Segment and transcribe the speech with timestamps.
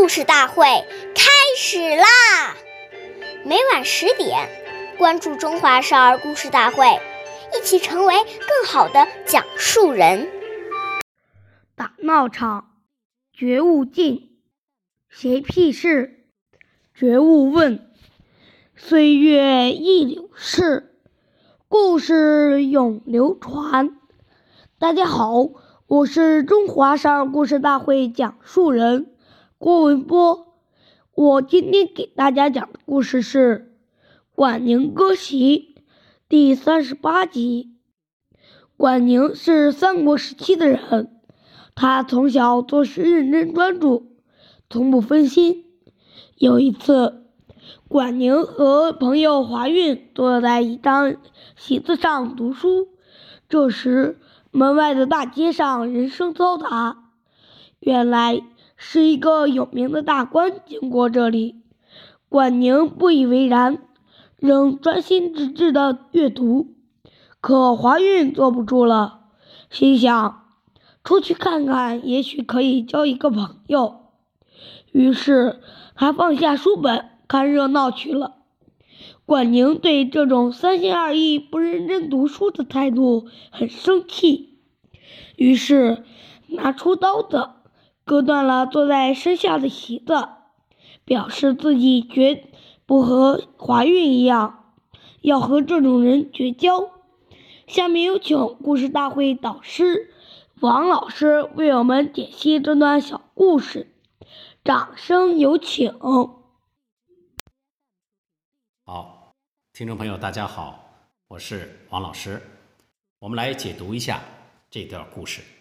[0.00, 0.64] 故事大会
[1.14, 2.56] 开始啦！
[3.44, 4.48] 每晚十点，
[4.96, 6.86] 关注《中华少儿故事大会》，
[7.54, 10.26] 一起成为更好的讲述人。
[11.76, 12.70] 打闹场，
[13.34, 14.38] 觉悟进，
[15.10, 16.24] 谁屁事？
[16.94, 17.92] 觉悟问，
[18.76, 20.94] 岁月易流逝，
[21.68, 23.98] 故事永流传。
[24.78, 25.50] 大家好，
[25.86, 29.12] 我是中华少儿故事大会讲述人。
[29.60, 30.54] 郭文波，
[31.14, 33.74] 我今天给大家讲的故事是
[34.34, 35.74] 《管宁割席》
[36.30, 37.76] 第三十八集。
[38.78, 41.20] 管宁是三国时期的人，
[41.74, 44.16] 他从小做事认真专注，
[44.70, 45.66] 从不分心。
[46.36, 47.26] 有一次，
[47.86, 51.16] 管宁和朋友华运坐在一张
[51.54, 52.88] 席子上读书，
[53.46, 54.18] 这时
[54.52, 57.10] 门外的大街上人声嘈杂，
[57.78, 58.40] 原来。
[58.82, 61.56] 是一个有名的大官经过这里，
[62.30, 63.82] 管宁不以为然，
[64.38, 66.74] 仍专心致志地阅读。
[67.42, 69.20] 可华运坐不住了，
[69.68, 70.46] 心想
[71.04, 74.06] 出去看看，也许可以交一个朋友。
[74.92, 75.60] 于是
[75.94, 78.36] 他放下书本，看热闹去了。
[79.26, 84.58] 管宁对这种三心二意、不认真读书的态度很生气，
[85.36, 86.02] 于是
[86.48, 87.50] 拿出刀子。
[88.04, 90.28] 割断了坐在身下的席子，
[91.04, 92.48] 表示自己绝
[92.86, 94.74] 不和华运一样，
[95.20, 96.90] 要和这种人绝交。
[97.66, 100.12] 下面有请故事大会导师
[100.58, 103.94] 王老师为我们解析这段小故事，
[104.64, 105.96] 掌声有请。
[108.84, 109.34] 好，
[109.72, 110.84] 听众朋友，大家好，
[111.28, 112.42] 我是王老师，
[113.20, 114.20] 我们来解读一下
[114.68, 115.59] 这段故事。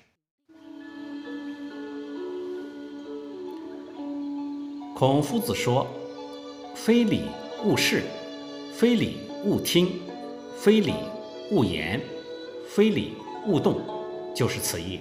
[4.99, 5.87] 孔夫子说
[6.75, 7.29] ：“非礼
[7.63, 8.03] 勿视，
[8.73, 9.93] 非礼勿听，
[10.57, 10.93] 非礼
[11.51, 12.01] 勿言，
[12.67, 13.13] 非礼
[13.47, 13.77] 勿动，
[14.35, 14.99] 就是此意。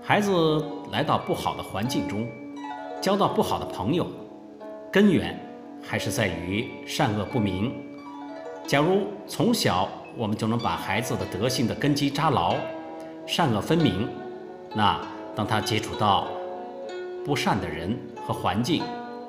[0.00, 2.28] 孩子来到不好的环境中，
[3.00, 4.06] 交到不好的朋友，
[4.92, 5.36] 根源
[5.82, 7.74] 还是在于善恶不明。
[8.68, 12.54] 假如从小我们就能把孩子的德性的根基扎牢，
[13.26, 14.08] 善恶分明，
[14.76, 15.04] 那
[15.34, 16.28] 当他接触到
[17.24, 18.82] 不善的人，和环境，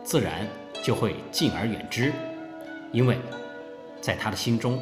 [0.03, 0.47] 自然
[0.83, 2.11] 就会敬而远之，
[2.91, 3.17] 因为
[3.99, 4.79] 在他的心中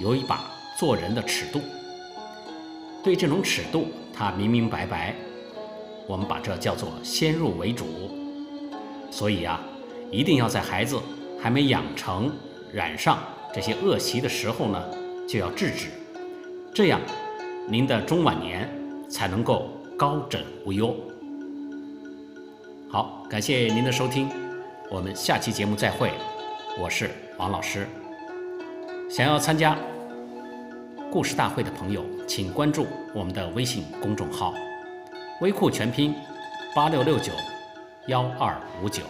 [0.00, 1.60] 有一把做人的尺度，
[3.02, 5.14] 对这种尺度他明明白白，
[6.08, 7.86] 我们把这叫做先入为主。
[9.10, 9.60] 所以啊，
[10.10, 10.98] 一定要在孩子
[11.40, 12.32] 还没养成
[12.72, 13.18] 染上
[13.52, 14.82] 这些恶习的时候呢，
[15.28, 15.88] 就要制止，
[16.74, 17.00] 这样
[17.68, 18.68] 您的中晚年
[19.08, 20.96] 才能够高枕无忧。
[22.94, 24.30] 好，感谢您的收听，
[24.88, 26.12] 我们下期节目再会。
[26.78, 27.88] 我是王老师。
[29.10, 29.76] 想要参加
[31.10, 34.54] 故事大会的朋友，请关注我们的微信公众号
[35.42, 36.14] “微库全拼
[36.72, 37.32] 八六六九
[38.06, 39.02] 幺二五九”。